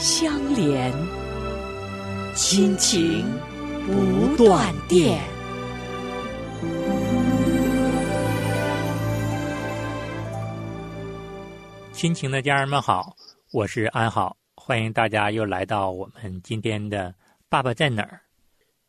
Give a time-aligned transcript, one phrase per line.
[0.00, 0.90] 相连，
[2.34, 3.22] 亲情
[3.86, 5.20] 不断电。
[11.92, 13.14] 亲情的家人们好，
[13.52, 17.10] 我是安好，欢迎大家又来到我们今天的
[17.50, 18.22] 《爸爸在哪儿》。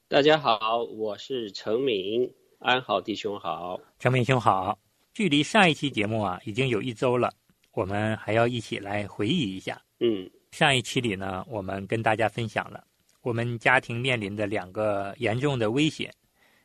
[0.07, 4.79] 大家好，我是程敏，安好弟兄好，程敏兄好。
[5.13, 7.33] 距离上一期节目啊，已经有一周了，
[7.73, 9.81] 我们还要一起来回忆一下。
[9.99, 12.85] 嗯，上一期里呢，我们跟大家分享了
[13.21, 16.13] 我们家庭面临的两个严重的危险，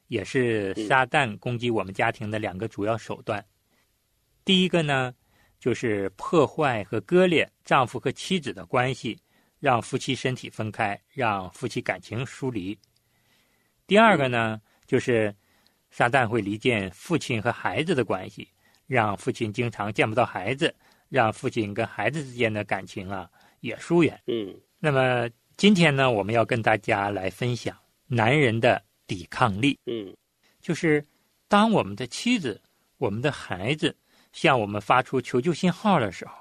[0.08, 3.44] 也是撒旦攻击我们家庭的两个主要手段。
[4.44, 5.14] 第一个呢。
[5.58, 9.18] 就是破坏和割裂丈夫和妻子的关系，
[9.58, 12.78] 让夫妻身体分开，让夫妻感情疏离。
[13.86, 15.34] 第二个呢，就是
[15.90, 18.46] 撒旦会离间父亲和孩子的关系，
[18.86, 20.72] 让父亲经常见不到孩子，
[21.08, 23.28] 让父亲跟孩子之间的感情啊
[23.66, 24.18] 也疏远。
[24.26, 29.78] 嗯，那么今天呢，我们要跟大家来分享男人的抵抗力。
[29.86, 30.16] 嗯，
[30.62, 31.04] 就是
[31.48, 32.60] 当我们的妻子、
[32.98, 33.94] 我们的孩子。
[34.32, 36.34] 向我们发出求救信号的时候，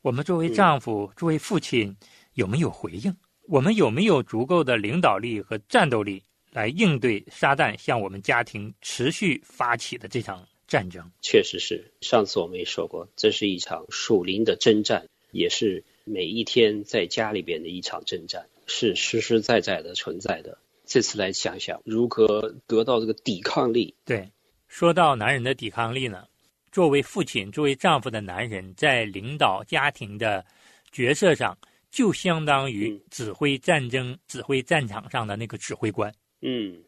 [0.00, 1.94] 我们作为丈夫、作为父亲，
[2.32, 3.14] 有没有回应？
[3.48, 6.22] 我们有没有足够的领导力和战斗力
[6.52, 11.04] 来应对撒旦向我们家庭持续发起的这场战争？
[11.20, 20.58] 确实是，上次我们也说过，这是一场属灵的征战，也是每一天在家里边的一场征战，是实实在在的存在的。
[20.84, 23.94] 这次来想想如何得到这个抵抗力。
[24.04, 24.30] 对，
[24.66, 26.26] 说到男人的抵抗力呢？
[26.70, 30.44] 作为父亲、作为丈夫的男人，在领导家庭的
[30.92, 31.56] 角色上，
[31.90, 36.12] 就相当于指挥战争、指挥战场上的那个指挥官。
[36.42, 36.78] 嗯，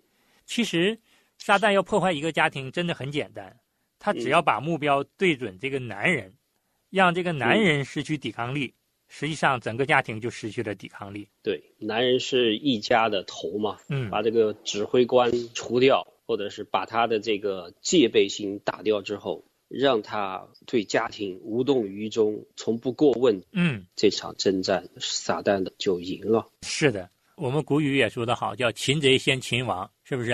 [0.44, 0.99] 其实，
[1.39, 3.56] 撒旦要破坏一个家庭真的很简单，
[3.99, 6.33] 他只要把目标对准这个男人，
[6.91, 8.75] 让这个男人失去抵抗力，
[9.10, 11.28] 实际上整个家庭就失去了抵抗力。
[11.43, 19.44] 对，男人是一家的头嘛，嗯，把这个指挥官除掉，或者是把他的这个戒备心打掉之后。
[19.72, 23.41] 让他对家庭无动于衷，从不过问。
[23.53, 26.44] 嗯，这场征战，撒旦的就赢了。
[26.62, 30.32] 是的，我们古语也说得好，叫“擒贼先擒王”，是不是？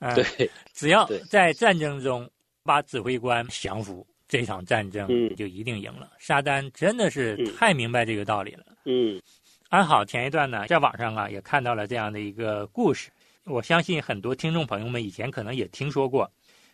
[0.00, 0.50] 嗯，对。
[0.74, 2.30] 只要在战争中
[2.62, 6.10] 把指挥官降服，这场战争就一定赢了。
[6.18, 8.64] 沙丹真的是太明白这个道理了。
[8.84, 9.20] 嗯。
[9.68, 13.10] 安好，前一段呢，在网上啊也看到了这样的一个故事，
[13.44, 16.30] 我相信很多听众朋友们以前可能也听说过，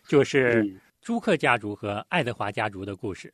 [0.07, 0.79] 就是。
[1.01, 3.33] 朱克家族和爱德华家族的故事，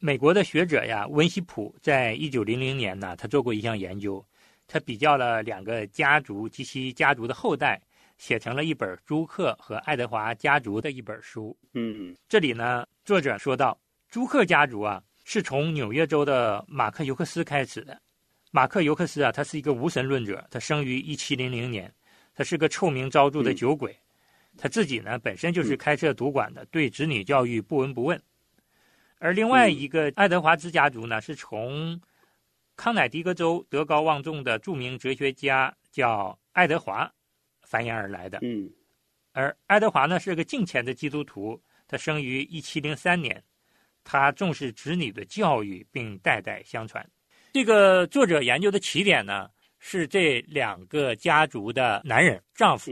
[0.00, 4.22] 美国的学者呀温西普在一九零零年呢，他做过一项研究，
[4.68, 7.80] 他比较了两个家族及其家族的后代，
[8.18, 11.56] 写成了一本朱克和爱德华家族的一本书。
[11.72, 17.96] 嗯，这里呢，作者说到，朱克家族啊是从纽约州的马克尤克斯开始的。
[18.50, 21.94] 马克尤克斯啊，他是一个无神论者，他生于一七零零年，
[22.34, 23.96] 他是个臭名昭著的酒鬼。
[24.58, 28.20] 他自己呢，本身就是开设赌馆的，对子女教育不闻不问。
[29.20, 32.00] 而另外一个爱德华兹家族呢，是从
[32.74, 37.08] 康乃狄格州德高望重的著名哲学家叫爱德华
[37.62, 38.40] 繁衍而来的。
[38.42, 38.68] 嗯，
[39.30, 43.42] 而爱德华呢是个敬虔的基督徒，他生于一七零三年，
[44.04, 47.08] 他重视子女的教育，并代代相传。
[47.52, 49.48] 这个作者研究的起点呢，
[49.78, 52.90] 是这两个家族的男人丈夫，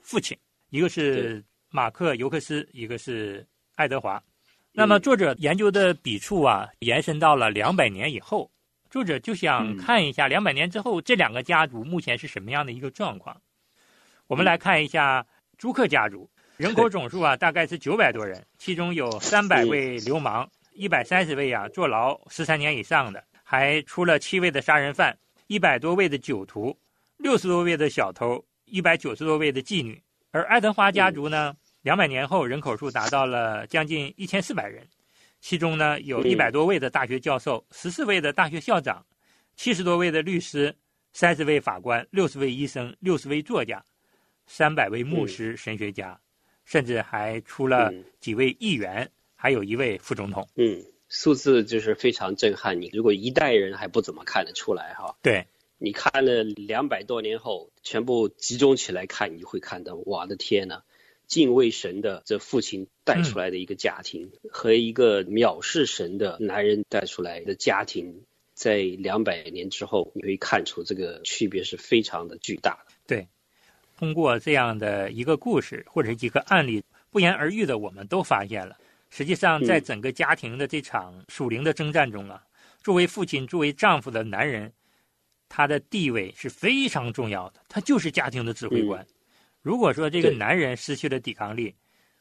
[0.00, 0.36] 父亲。
[0.70, 4.22] 一个是马克·尤克斯，一个是爱德华。
[4.72, 8.50] 那么作者研究的笔触啊，延伸到了两百年以后。
[8.88, 13.40] 作者就想看一下两百年之后这两个家族目前是什么样的一个状况。
[14.26, 15.26] 我们来看一下
[15.56, 25.16] 朱克家族，人口总数啊大概是九百多人，其中有三百位流氓，一百三十位啊坐牢十三年以上的，还出了七位的杀人犯，
[25.46, 26.76] 一百多位的酒徒，
[27.16, 30.00] 六十多位的小偷，一百九十多位的妓女。
[30.30, 34.86] 而爱德华家族呢，两百年后人口数达到了将近一千四百人，
[35.40, 39.04] 其中呢有一百多位的大学教授，十四位的大学校长，
[39.56, 40.74] 七十多位的律师，
[41.12, 43.82] 三十位法官，六十位医生，六十位作家，
[44.46, 46.18] 三百位牧师、神学家，
[46.64, 50.48] 甚至还出了几位议员，还有一位副总统。
[50.54, 52.80] 嗯，数字就是非常震撼。
[52.80, 55.16] 你如果一代人还不怎么看得出来哈？
[55.22, 55.46] 对。
[55.78, 60.84] 你看了两百多年后，全部集中起来看，你会看到，我的天呐！
[61.26, 68.22] 敬畏神的这父亲带出来的一个家庭，和一个藐视神的男人带出来的家庭，
[68.54, 72.92] 在两百年之后，你会看出这个区别是非常的巨大的。
[73.08, 73.26] 对，
[73.96, 78.76] 通过这样的一个故事或者一个案例，不言而喻的，我们都发现了，
[79.10, 82.42] 实际上在整个家庭的这场属灵的征战中啊，
[82.82, 84.72] 作为父亲、作为丈夫的男人，
[85.48, 89.06] 他的地位是非常重要的，他就是家庭的指挥官。
[89.60, 91.74] 如果说这个男人失去了抵抗力，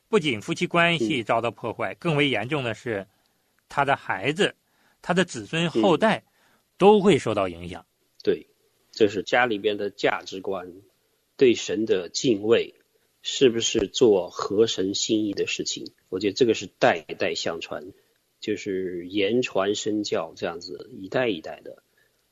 [0.08, 3.08] 不仅夫妻关系遭到破坏，更为严重的是，
[3.70, 4.54] 他的孩子、
[5.02, 6.22] 他的子孙后代
[6.78, 7.84] 都会受到影响。
[8.22, 8.46] 对，
[8.92, 10.70] 这是家里边的价值观，
[11.42, 12.76] 对神的敬畏，
[13.24, 15.92] 是不是做合神心意的事情？
[16.10, 17.94] 我觉得这个是代代相传，
[18.40, 21.82] 就是言传身教这样子，一代一代的。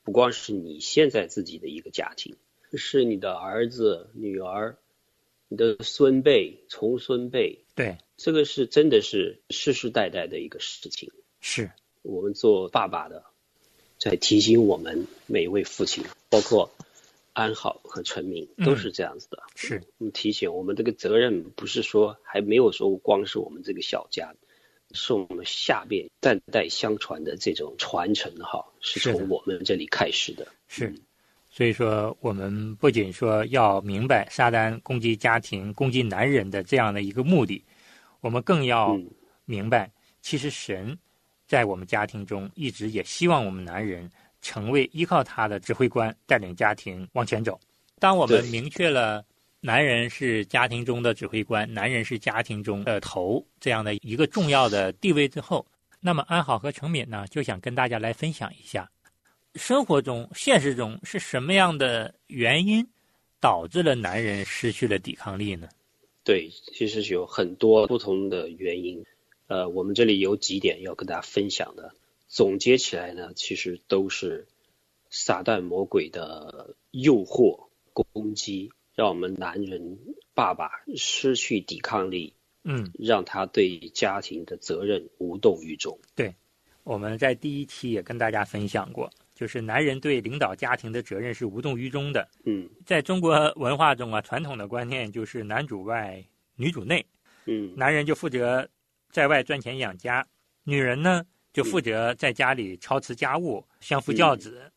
[0.03, 2.35] 不光是你现在自己的一个家庭，
[2.75, 4.77] 是你的儿子、女儿。
[5.47, 11.09] 你的孙辈、重孙辈，对，这个是真的是世世代代的一个事情。
[11.41, 11.71] 是
[12.03, 13.23] 我们做爸爸的，
[13.97, 16.69] 在提醒我们每一位父亲，包括
[17.39, 19.41] 安好和成名，都是这样子的。
[19.55, 24.33] 是，我们提醒我们这个责任，不是说还没有说光是我们这个小家，
[24.91, 30.47] 是我们下边代代相传的这种传承哈，是从我们这里开始的。
[30.67, 30.93] 是。
[31.51, 37.65] 所以说，我们不仅说要明白撒旦攻击家庭、攻击男人的这样的一个目的，
[38.21, 38.95] 我们更要
[39.45, 39.91] 明白，
[40.21, 40.95] 其实神
[41.47, 44.07] 在我们家庭中一直也希望我们男人
[44.41, 47.59] 成为依靠他的指挥官，带领家庭往前走。
[47.99, 49.25] 当我们明确了
[49.59, 55.65] 男人是家庭中的指挥官，男人是家庭中的头这样的一个重要的地位之后，
[55.99, 58.89] 那么安好和成敏呢，就想跟大家来分享一下。
[59.55, 62.87] 生活中、现实中是什么样的原因
[63.41, 65.67] 导致了男人失去了抵抗力呢？
[66.23, 69.03] 对，其实是有很多不同的原因。
[69.47, 71.91] 呃，我们这里有几点要跟大家分享的。
[72.29, 74.47] 总结起来呢，其实都是
[75.09, 79.99] 撒旦魔鬼的诱惑、攻击，让我们男人
[80.33, 82.33] 爸爸失去抵抗力。
[82.65, 85.97] 嗯，让他对家庭的责任无动于衷。
[86.13, 86.35] 对，
[86.83, 89.09] 我们在第一期也跟大家分享过。
[89.33, 92.27] 就是男人对领导家庭的责任是无动于衷的。
[92.43, 96.21] 嗯，在中国文化中啊，传统的观念就是男主外，
[96.57, 97.03] 女主内。
[97.45, 98.69] 嗯，男人就负责
[99.09, 100.27] 在外赚钱养家，
[100.65, 101.25] 女人呢
[101.59, 104.71] 就负责在家里操持家务，相夫教子。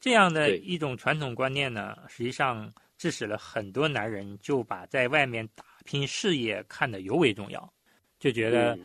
[0.00, 7.72] 这样的一种传统观念呢，实际上致使了很多男人就把在外面打拼事业看得尤为重要，
[8.18, 8.76] 就觉得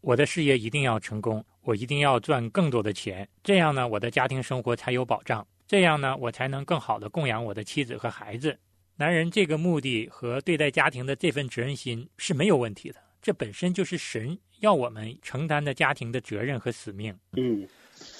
[0.00, 1.44] 我的事业一定要成功。
[1.60, 5.46] 我一定要赚更多的钱，这样呢，我的家庭生活才有保障。
[5.68, 8.58] 这样呢，我才能更好的供养我的妻子和孩子。
[8.96, 17.16] 男人这个目的和对待家庭的这份责任心是没有问题的，这本身就是神要我们承担的家庭的责任和使命。
[17.36, 17.68] 嗯，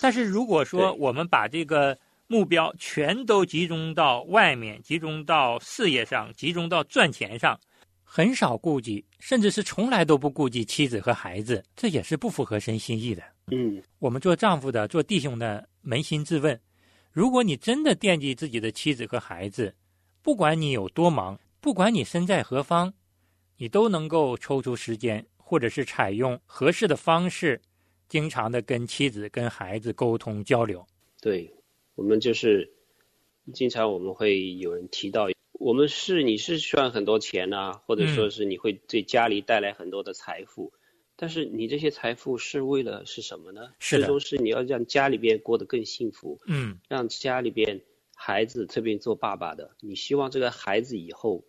[0.00, 7.58] 但是如果说我们把这个目标全都集中到外面，集中到事业上，集中到赚钱上。
[8.06, 13.22] 很少顾及，甚至是从来都不顾及妻子和孩子，这也是不符合神心意的。
[13.50, 16.60] 嗯，我们做丈夫的、做弟兄的，扪心自问：
[17.10, 19.74] 如果你真的惦记自己的妻子和孩子，
[20.22, 22.92] 不管你有多忙，不管你身在何方，
[23.56, 27.60] 你都能够抽出时间，或者是采用合适的方式，
[28.08, 30.84] 经常的跟妻子、跟孩子沟通交流。
[31.20, 31.52] 对，
[31.94, 32.72] 我们就是
[33.52, 35.28] 经常我们会有人提到。
[35.52, 40.72] 我们是你是赚很多钱呐，或者说是你会对家里带来很多的财富，
[41.16, 43.70] 但是你这些财富是为了是什么呢？
[43.78, 47.80] 最终是你要让家里边过得更幸福，嗯，让家里边
[48.14, 51.44] 孩子，特别做爸爸的，你希望这个孩子以后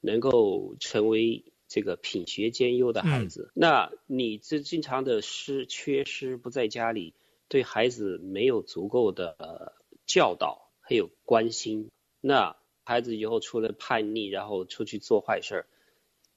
[0.00, 7.14] 能够成为这个品学兼优的孩子，那你这经常的失缺失不在家里，
[7.48, 9.72] 对孩子没有足够的
[10.04, 12.54] 教导还有关心，那。
[12.82, 15.66] 孩子以后出了叛逆，然后出去做坏事儿，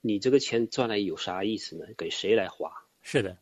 [0.02, 1.86] 你这个钱赚来有啥意思呢？
[1.98, 2.70] 给谁来花？
[3.02, 3.36] 是的，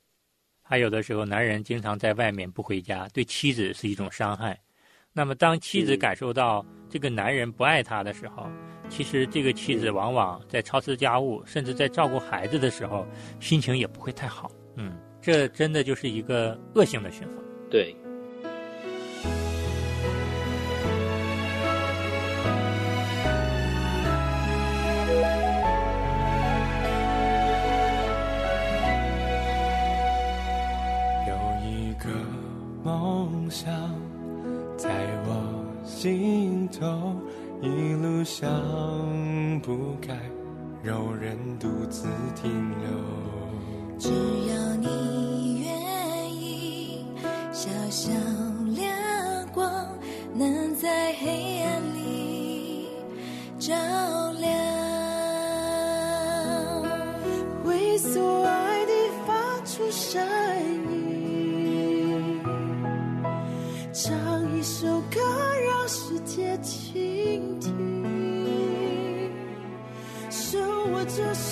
[0.62, 4.58] 还有的时候，男人经常在外面不回家，对妻子是一种伤害。
[5.12, 8.50] 那么，当妻子感受到这个男人不爱她的时候，
[8.92, 13.08] 其实这个妻子往往在操持家务，甚至在照顾孩子的时候，
[13.40, 14.52] 心情也不会太好。
[14.76, 17.38] 嗯，这真的就是一个恶性的循环。
[17.70, 17.96] 对。
[32.84, 33.72] 梦想
[34.76, 34.90] 在
[35.28, 37.16] 我心头，
[37.62, 38.50] 一路上
[39.62, 40.18] 不该
[40.84, 42.52] 有人独自停
[42.82, 42.90] 留。
[44.00, 47.06] 只要你愿意，
[47.52, 48.12] 小小
[48.76, 49.64] 亮光
[50.34, 51.51] 能在黑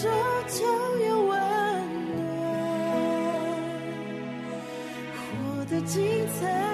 [0.02, 0.08] 手
[0.48, 0.64] 就
[1.06, 1.38] 有温
[2.08, 2.48] 暖，
[5.28, 6.69] 活得精彩。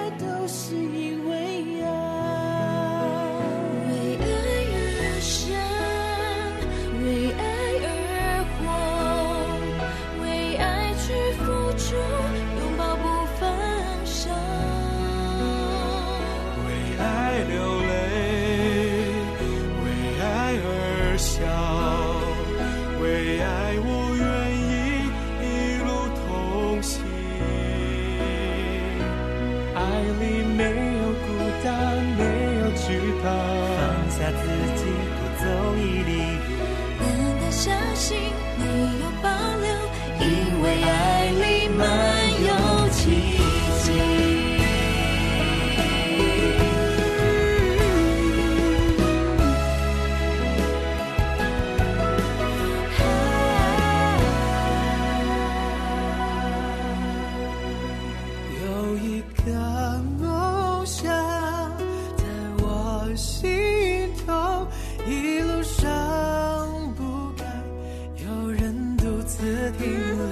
[69.38, 69.78] 人独自停
[70.16, 70.24] 留。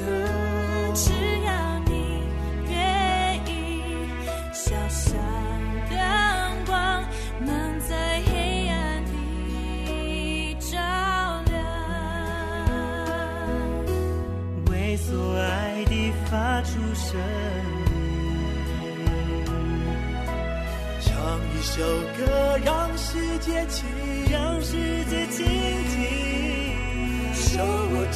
[0.95, 1.11] 只
[1.45, 1.51] 要
[1.87, 1.93] 你
[2.71, 2.75] 愿
[3.47, 3.49] 意，
[4.53, 5.17] 小小
[5.91, 7.05] 阳光
[7.41, 10.79] 能在黑暗里照
[11.47, 11.53] 亮。
[14.71, 17.21] 为所爱的发出声
[17.91, 17.97] 音，
[21.01, 21.13] 唱
[21.53, 21.83] 一首
[22.17, 22.23] 歌
[22.65, 23.85] 让世界倾，
[24.31, 25.45] 让世界听。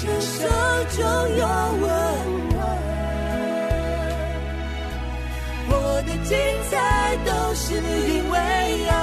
[0.00, 0.38] 牵手
[0.96, 1.44] 就有
[1.80, 1.82] 温
[2.50, 2.56] 暖，
[5.68, 5.72] 我
[6.06, 6.38] 的精
[6.70, 6.72] 彩
[7.26, 8.38] 都是因为
[8.88, 8.94] 爱。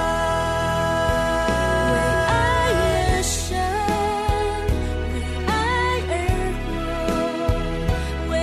[8.30, 8.34] 为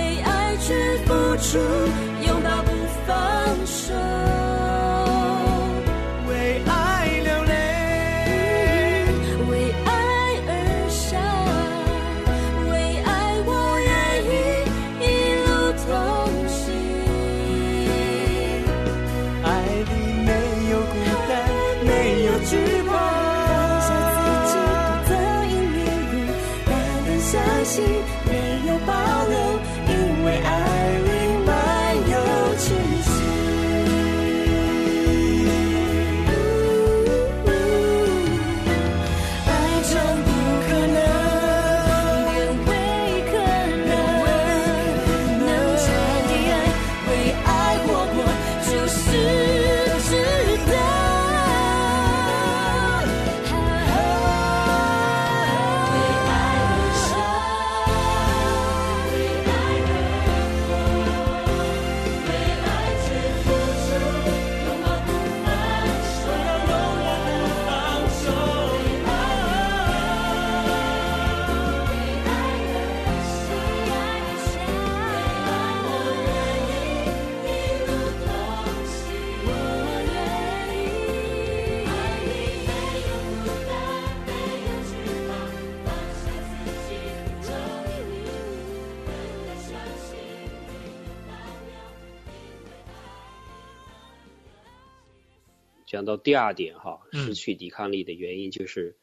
[95.94, 97.24] 讲到第二点哈，嗯。
[97.24, 98.96] 失去抵抗力的原因就是，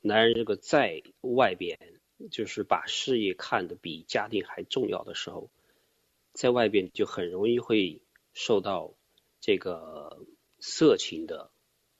[0.00, 1.78] 男人这个在外边，
[2.30, 5.48] 就是把事业看得比家庭还重要的时候，
[6.32, 8.92] 在外边就很容易会受到
[9.40, 10.26] 这个
[10.58, 11.50] 色情的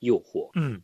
[0.01, 0.83] 诱惑，嗯。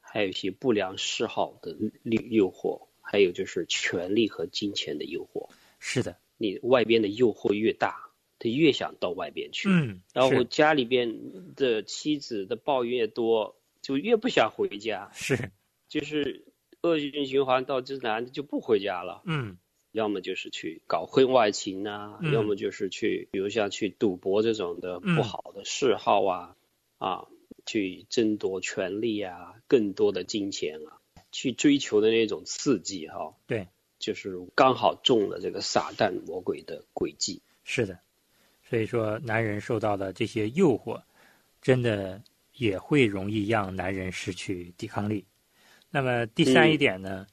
[0.00, 5.50] 还有一些不良嗜好的诱诱惑，还有就是权力和金钱的诱惑。
[5.78, 8.07] 是的，你外边的诱惑越大，
[8.38, 9.68] 他越想到外边去。
[9.68, 15.50] 嗯，然后家里边的妻子的抱怨越多，就越不想回家，是，
[15.88, 16.44] 就是
[16.82, 19.58] 恶性循环，到这男的就不回家了，嗯。
[19.92, 22.30] 要么就是去搞婚外情啊，嗯。
[22.32, 26.56] 要么就是去，比如像去赌博这种的嗯不好的嗜好啊，
[26.98, 27.26] 啊，
[27.64, 31.00] 去争夺权力啊，更多的金钱啊，
[31.32, 33.66] 去追求的那种刺激哈、对，
[33.98, 37.40] 就是刚好中了这个撒旦魔鬼的诡计。
[37.64, 37.98] 是的，
[38.68, 41.00] 所以说男人受到的这些诱惑，
[41.62, 42.20] 真的
[42.56, 45.24] 也会容易让男人失去抵抗力。
[45.90, 47.26] 那么第三嗯一点呢，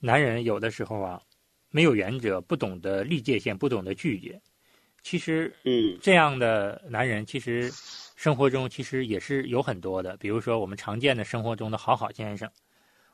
[0.00, 1.22] 男人有的时候啊，
[1.70, 4.40] 没有原则，不懂得立界限，不懂得拒绝。
[5.02, 7.70] 其实嗯这样的男人，其实
[8.16, 10.16] 生活中其实也是有很多的。
[10.16, 12.50] 比如说我们常见的生活中的好好先生，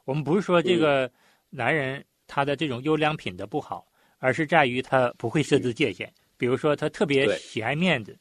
[0.06, 1.10] 我们不是说这个
[1.50, 3.86] 男人他的这种优良品德不好，
[4.20, 6.10] 而是在于他不会设置界限。
[6.42, 8.18] 比如说他特别喜爱面子，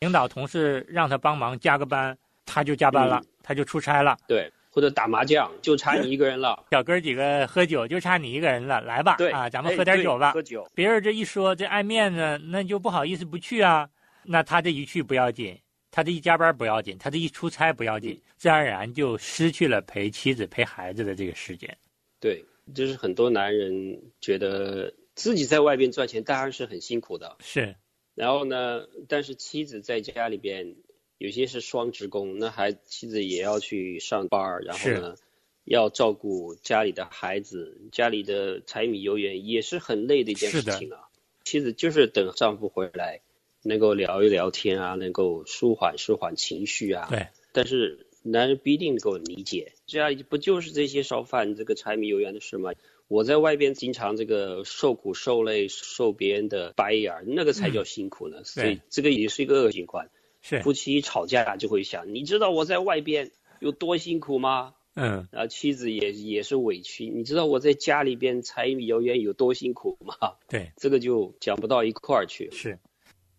[0.00, 4.18] 领导同事让他帮忙加个班，他就加班了，嗯他就出差了。
[4.26, 10.32] 对，或者打麻将就差你一个人了， 小哥几个喝酒就差你一个人了，来吧，对啊，咱们哎喝点酒吧。
[10.32, 13.88] 喝酒，别人这一说这爱面子，那就不好意思不去啊。
[14.24, 15.56] 那他这一去不要紧，
[15.92, 21.72] 他这一加班不要紧，他这一出差不要紧，嗯自然而然就失去了陪妻子陪孩子的这个时间。
[22.18, 27.76] 对，就是很多男人觉得自己在外边赚钱当然是很辛苦的，是，
[28.14, 30.76] 然后呢，但是妻子在家里边
[31.18, 35.16] 有些是双职工，那还妻子也要去上班儿，然后呢
[35.64, 41.10] 要照顾家里的孩子，家里的柴米油盐也是很累的一件事情啊。
[41.44, 43.20] 妻子就是等丈夫回来，
[43.62, 47.08] 能够聊一聊天啊，能够舒缓舒缓情绪啊。
[47.10, 52.72] 对，但是男人不一定能够理解，这样不就是这些烧饭、这个柴米油盐的事吗？
[53.10, 58.44] 我在外边经常这个受苦受累，受别人的白眼儿，那个才叫辛苦呢。
[58.44, 60.08] 所以这个也是一个恶循环。
[60.40, 64.74] 是，夫妻一吵架就会想，你知道我在外边有多辛苦吗？
[64.94, 70.14] 嗯，然后妻子也也是委屈，你知道我在家里边柴米油盐有多辛苦吗？
[70.48, 72.48] 对，这个就讲不到一块儿去。
[72.52, 72.78] 是。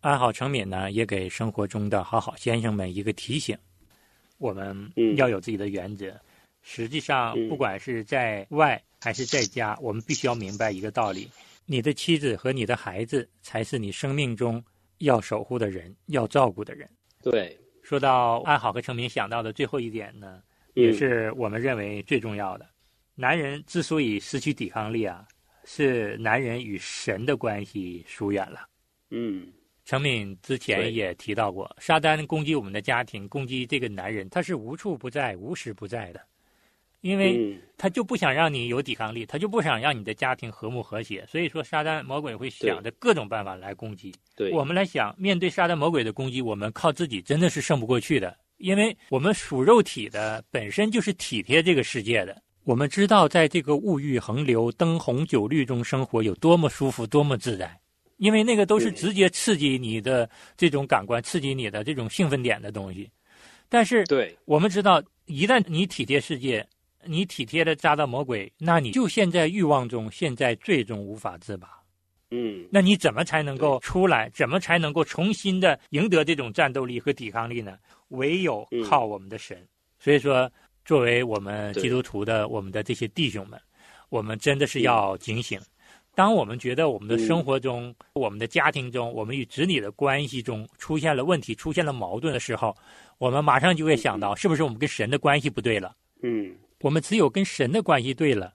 [0.02, 3.56] 安好成敏呢，也给生活中的好好先生们一个提醒：
[4.36, 6.14] 我们嗯要有自己的原则。
[6.62, 11.28] 实际上，嗯不管是在外还是在家，我们必须要明白一个道理：
[11.66, 14.62] 你的妻子和你的孩子才是你生命中
[14.98, 16.88] 要守护的人，要照顾的人。
[17.22, 20.42] 对，说到安好和成敏想到的最后一点呢，
[20.74, 22.66] 嗯也是我们认为最重要的。
[23.14, 25.26] 男人之所以失去抵抗力啊，
[25.64, 28.66] 是男人与神的关系疏远了。
[29.10, 29.52] 嗯
[29.84, 36.20] 程敏之前也提到过，撒旦攻击我们的家庭，攻击这个男人，他是无处不在、无时不在的，
[37.02, 37.60] 因为嗯。
[37.76, 44.14] 他就不想让你有抵抗力，他就不想让你的家庭和睦和谐，所以说撒旦魔鬼会想着各种办法来攻击。
[44.36, 52.40] 对，我们来想，面对撒旦魔鬼的攻击，我们靠自己真的是胜不过去的，因为我们属肉体的本身就是体贴这个世界的。
[52.62, 57.76] 我们知道，在这个物欲横流、灯红酒绿中生活有多么舒服、多么自在，
[58.18, 63.10] 因为那个都是直接刺激你的这种感官、刺激你的这种兴奋点的东西。
[63.68, 64.36] 但是，对。
[64.44, 66.64] 我们知道，一旦你体贴世界，
[67.04, 71.68] 你体贴的扎到魔鬼，那你就陷在欲望中，陷在最终无法自拔。
[72.30, 74.30] 嗯那你怎么才能够出来？
[74.30, 77.76] 怎么才能够重新的赢得这种战斗力和抵抗力呢？
[78.08, 79.58] 唯有靠我们的神。
[79.98, 80.50] 所以说，
[80.84, 83.60] 作为我们基督徒的我们的这些弟兄们，
[84.08, 85.60] 我们真的是要警醒。
[86.14, 92.74] 当我们觉得我们的生活中、我们的家庭中、我们与子女的关系中出现了问题、出现了矛盾的时候，
[93.18, 95.94] 我们马上就会想到，是不是我们跟神的关系不对了？
[96.22, 98.54] 嗯我们只有跟神的关系对了，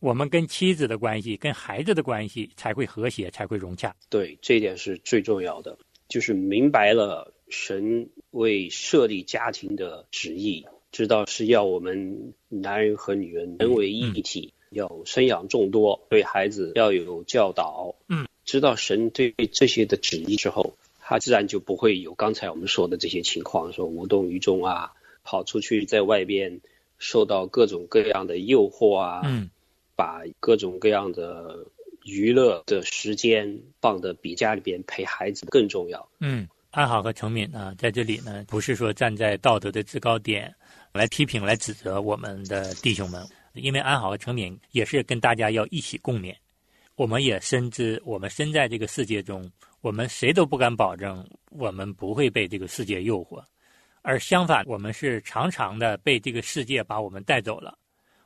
[0.00, 3.94] 我们跟妻子的关系、跟孩子的关系才会和谐，才会融洽。
[4.10, 17.94] 对，这一点是最重要的，就是明白了神为设立家庭的旨意，知道是要我们男人和女人人为一体，要生养众多，对孩子要有教导。
[18.08, 26.60] 嗯，知道神对这些的旨意之后，他自然就不会有刚才我们说的这些情况，说无动于衷啊，跑出去在外边
[26.98, 29.48] 受到各种各样的诱惑啊，嗯，
[29.96, 31.64] 把各种各样的
[32.04, 36.08] 娱乐的时间放的比家里边陪孩子更重要。
[36.20, 40.54] 嗯，安好和程敏呢，在这里呢，不是说站在道德的制高点
[40.92, 46.34] 来批评、来指责我们的弟兄们，因为安好和程敏也是跟大家要一起共勉。
[46.96, 49.48] 我们也深知，我们身在这个世界中，
[49.82, 53.40] 我们谁都不敢保证我们不会被这个世界诱惑，
[54.02, 57.76] 而相反，我们是常常的被这个世界把我们带走了。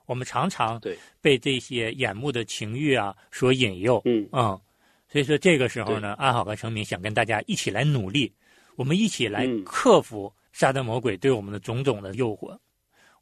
[0.07, 4.61] 我们常常对被这些眼目的情欲啊所引诱，嗯嗯，
[5.09, 8.31] 所以说这个时候呢，安好和成明想跟大家一起来努力，
[8.77, 12.59] 我们一起来嗯克服撒旦魔鬼对我们的种种的诱惑，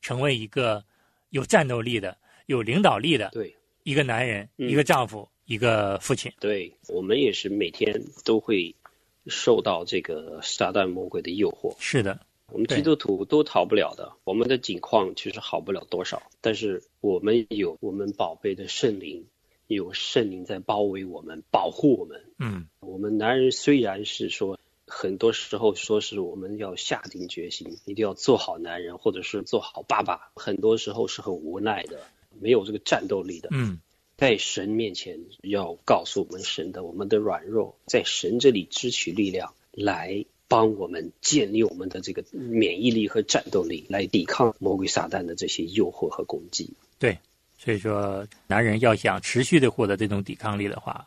[0.01, 0.83] 成为一个
[1.29, 6.33] 有战斗力的、有领导力的对一个男人、嗯一个丈夫、一个父亲。
[6.41, 8.75] 对，我们也是每天都会
[9.27, 11.77] 受到这个撒旦魔鬼的诱惑。
[11.79, 12.19] 是的，
[12.53, 19.27] 我们基督徒都逃不了的，我们的境况其实好不了多少，但是我们有我们宝贝的圣灵，
[19.67, 22.25] 有圣灵在包围我们，保护我们。
[22.39, 32.01] 嗯我们男人虽然是说，很多时候说是我们要下定决心，一定要做好男人，或者是做好爸爸，很多时候是很无奈的，
[32.41, 33.49] 没有这个战斗力的。
[33.53, 33.81] 嗯
[34.17, 46.69] 在神面前要告诉我们神的我们的软弱，在神这里支取力量，来帮我们建立我们的这个免疫力和战斗力，来抵抗魔鬼撒旦的这些诱惑和攻击。
[46.99, 47.17] 对，
[47.57, 51.07] 所以说男人要想持续的获得这种抵抗力的话，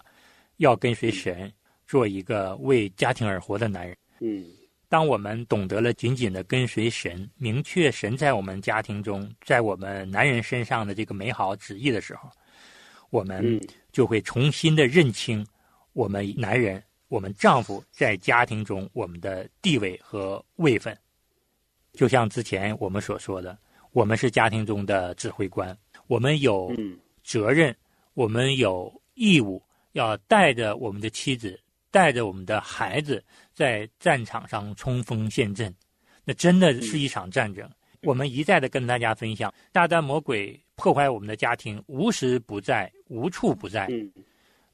[0.58, 1.52] 要跟随神，
[1.86, 3.98] 做一个为家庭而活的男人。
[4.22, 4.46] 嗯
[4.88, 12.30] 当我们懂得了紧紧的跟随神，明确神在我们家庭中，在我们男人身上的这个美好旨意的时候，
[13.10, 13.60] 我们嗯
[13.92, 15.46] 就会重新的认清
[15.94, 16.82] 我们男人、
[17.14, 20.98] 我们丈夫在家庭中我们的地位和位分。
[21.92, 23.56] 就像之前我们所说的，
[23.92, 27.76] 我们是家庭中的指挥官，我们有嗯责任，
[28.16, 31.60] 我们有义务要带着我们的妻子，
[31.92, 33.24] 带着我们的孩子，
[33.54, 35.72] 在战场上冲锋陷阵。
[36.26, 37.70] 那真的是一场战争。
[38.02, 43.88] 我们一再的跟大家分享，大旦魔鬼破坏我们的家庭，无时不在，无处不在。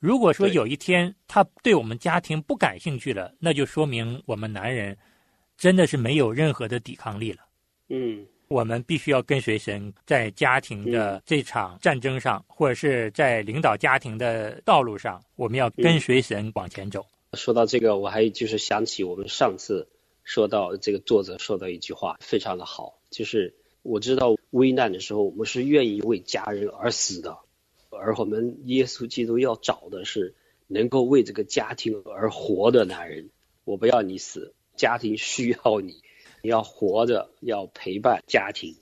[0.02, 4.98] 嗯如果说有一天他对我们家庭不感兴趣了，那就说明我们男人
[5.58, 7.40] 真的是没有任何的抵抗力了。
[7.90, 17.06] 嗯我们必须要跟随神，在家庭的这场战争上，或者是在领导家庭的道路上，我们要跟随神往前走。
[17.34, 19.88] 说到这个，我还就是想起我们上次
[20.24, 27.38] 说到这个作者说的一句话，非常的好，就是我知道危难的时候，我们是愿意为家人而死的，
[28.00, 30.34] 而我们耶稣基督要找的是
[30.68, 33.30] 能够为这个家庭而活的男人。
[33.66, 36.02] 我不要你死，家庭需要你，
[36.42, 38.76] 你要活着，要陪伴家庭，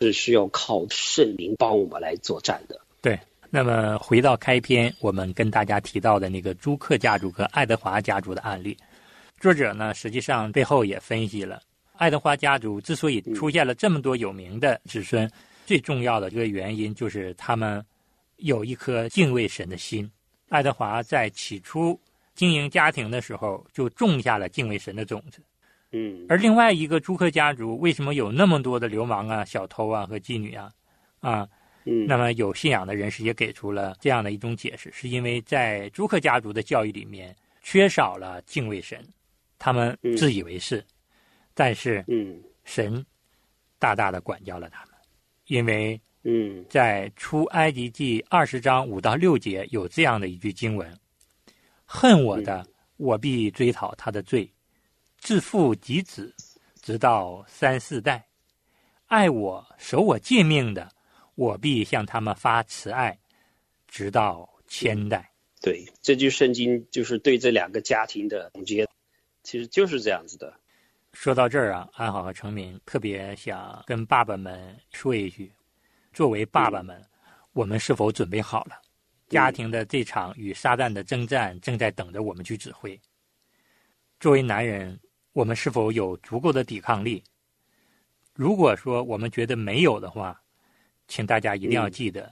[0.00, 2.80] 是需要靠圣灵帮我们来作战的。
[3.00, 3.16] 对，
[3.50, 8.76] 那么回到开篇，我们跟大家提到的那个朱克家族和爱德华家族的案例，
[9.38, 11.60] 作者呢实际上背后也分析了
[11.96, 15.30] 爱德华家族之所以出现了这么多有名的子孙，
[15.64, 17.84] 最重要的这个原因就是他们
[18.36, 20.10] 有一颗敬畏神的心。
[20.48, 21.98] 爱德华在起初
[22.34, 25.42] 经营家庭的时候就种下了敬畏神的种子。
[25.92, 30.72] 嗯而另外一个朱克家族为什么有那么多的流氓啊、小偷啊和妓女啊？
[31.20, 31.48] 啊，
[31.84, 39.02] 嗯那么有信仰的人士也给出了这样的一种解释，是因为在朱克家族的教育里面缺少了敬畏神，
[39.58, 40.84] 他们嗯自以为是，
[41.54, 43.04] 但是嗯神
[43.78, 44.94] 大大的管教了他们，
[45.46, 50.98] 因为嗯在出埃及记二十章五到六节有这样的一句经文
[51.84, 54.50] ：“恨我的，我必追讨他的罪，
[55.18, 56.34] 自父及子，
[56.80, 58.18] 直到三四代；
[59.06, 60.90] 爱我、守我诫命的，
[61.34, 63.18] 我必向他们发慈爱，
[63.86, 65.30] 直到千代。
[65.60, 68.86] 对，这句圣经就是对这两个家庭的总结，
[69.42, 70.52] 其实就是这样子的。
[71.12, 75.52] 说到这儿啊，安好和成敏特别想跟爸爸们说一句：
[76.14, 77.04] 作为爸爸们，
[77.52, 78.80] 我们是否准备好了？
[79.28, 82.98] 家庭的这场与撒旦的征战正在等着我们去指挥。
[84.20, 84.98] 作为男人，
[85.32, 87.20] 我们是否有足够的抵抗力？
[88.32, 90.40] 如果说我们觉得没有的话，
[91.08, 92.30] 请大家一定要记得，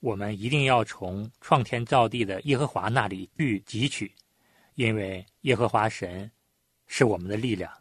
[0.00, 4.14] 我们一定要从创天造地的耶和华那里去汲取，
[4.74, 6.30] 因为耶和华神
[6.86, 7.72] 是我们的力量，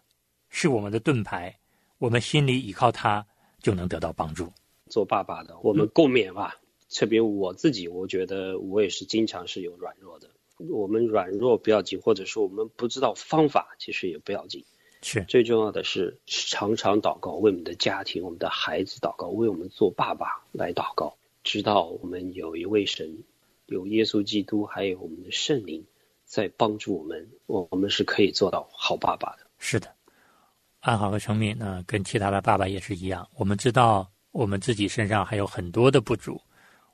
[0.50, 1.54] 是我们的盾牌，
[1.98, 3.26] 我们心里依靠他，
[3.60, 4.50] 就能得到帮助。
[4.91, 6.60] 做爸爸的，我们共勉吧。
[6.93, 10.30] 特别我自己，我觉得我也是经常是有软弱的。
[10.58, 14.65] 我们软弱不要紧，或者说我们不知道方法，其实也不要紧。
[15.01, 23.23] 是最重要的是常常祷告，为我们的家庭、我们的孩子祷告，为我们做爸爸来祷告，知道我们有一位神，
[23.65, 25.86] 有耶稣基督，还有我们的圣灵
[26.25, 29.47] 在帮助我们，我我们是可以做到好爸爸的。
[29.58, 29.88] 是的，
[30.82, 33.27] 安好和成敏呢，跟其他的爸爸也是一样。
[33.38, 36.41] 我们知道我们自己身上还有很多的不足，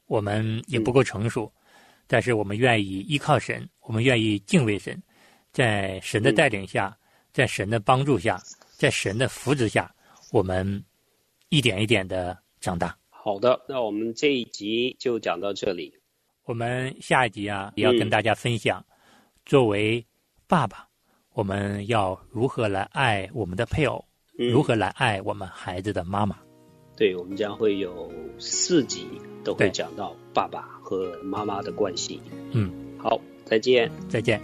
[0.08, 1.52] 我们也不够成熟，
[2.08, 5.02] 但是我们愿意依靠神，我们愿意敬畏神，
[5.52, 6.98] 在神的带领下，
[7.32, 8.42] 在神的帮助下，
[8.78, 9.94] 在神的扶持下，
[10.32, 10.84] 我们
[11.50, 12.98] 一点一点的长大。
[13.10, 15.94] 好的，那我们这一集就讲到这里。
[16.46, 18.84] 我们下一集啊，也要跟大家分享，
[19.46, 20.04] 作为
[20.48, 20.88] 爸爸，
[21.34, 24.04] 我们要如何来爱我们的配偶，
[24.40, 26.40] 嗯如何来爱我们孩子的妈妈。
[26.98, 29.06] 对我们将会有四集
[29.44, 32.20] 都会讲到爸爸和妈妈的关系。
[32.52, 32.72] 嗯。
[32.98, 33.90] 好再见。
[34.10, 34.42] 再见。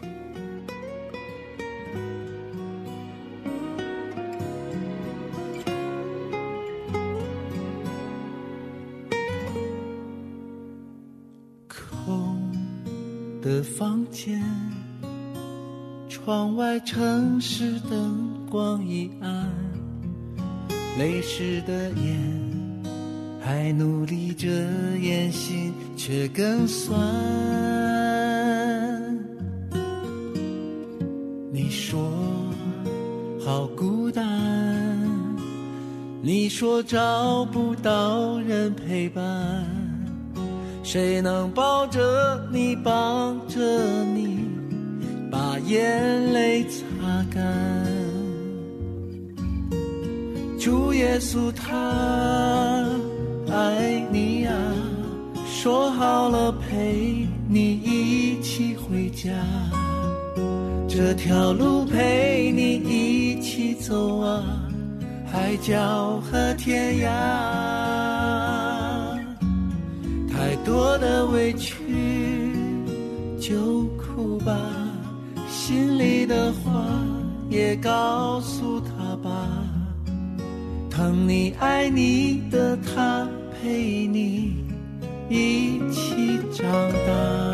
[11.67, 12.51] 空
[13.41, 14.39] 的房间
[16.07, 19.51] 窗外城市灯光一暗
[20.99, 22.42] 泪湿的眼
[23.45, 24.47] 还努力着
[25.01, 26.97] 眼心却更酸。
[31.51, 32.10] 你说
[33.45, 34.23] 好孤单，
[36.21, 39.65] 你说找不到人陪伴。
[40.82, 43.60] 谁能抱着你，帮着
[44.15, 44.39] 你，
[45.29, 47.43] 把眼泪擦干？
[50.58, 52.88] 主耶稣他
[53.53, 54.55] 爱你啊，
[55.45, 59.29] 说好了陪你一起回家，
[60.89, 64.43] 这条路陪你一起走啊，
[65.31, 67.07] 海角和天涯。
[70.31, 71.77] 太多的委屈
[73.39, 74.57] 就哭吧，
[75.47, 76.83] 心里的话
[77.51, 79.29] 也告诉他吧。
[80.89, 83.27] 疼你爱你的他
[83.63, 84.58] 陪你
[85.30, 86.65] 一起长
[87.08, 87.54] 大。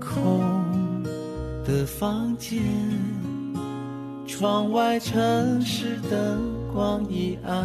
[0.00, 1.02] 空
[1.64, 2.62] 的房间，
[4.42, 6.42] 窗外城市灯
[6.74, 7.64] 光已暗，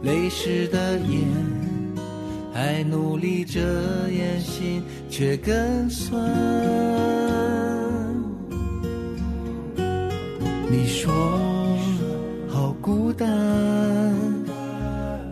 [0.00, 1.26] 泪湿的眼，
[2.52, 3.58] 还努力着
[4.12, 6.22] 眼心却更酸。
[10.70, 11.12] 你说
[12.48, 13.26] 好孤单，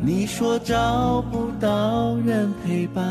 [0.04, 3.06] 你说找不到人陪伴。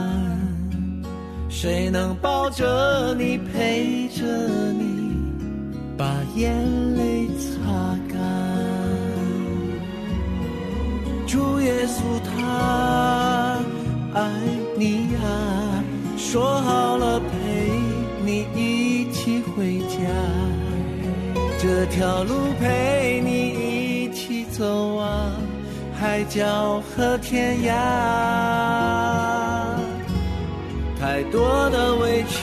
[1.48, 4.26] 谁能抱着你，陪着
[4.74, 4.91] 你，
[6.36, 8.18] 眼泪擦干？
[11.28, 13.60] 主耶稣他
[14.14, 14.20] 爱
[14.78, 15.84] 你啊，
[16.18, 17.26] 说好了陪
[18.26, 19.96] 你一起回家，
[21.60, 25.32] 这条路陪你一起走啊，
[26.00, 27.72] 海角和天涯。
[31.00, 32.40] 太多的委屈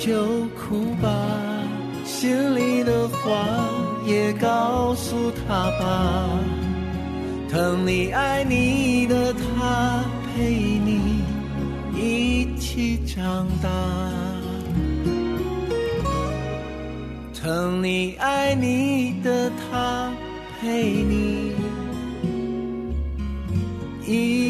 [0.00, 0.24] 就
[0.56, 1.08] 哭吧，
[2.20, 3.48] 心里的话
[4.04, 6.28] 也告诉他吧。
[7.48, 10.50] 疼你爱你的他陪
[10.84, 11.22] 你
[11.96, 13.70] 一起长大，
[17.32, 20.12] 疼你爱你的他
[20.60, 21.52] 陪你
[24.06, 24.49] 一